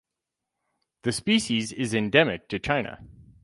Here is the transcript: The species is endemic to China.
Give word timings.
The 1.03 1.11
species 1.11 1.71
is 1.71 1.93
endemic 1.93 2.49
to 2.49 2.57
China. 2.57 3.03